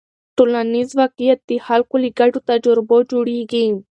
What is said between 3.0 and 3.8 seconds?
جوړېږي.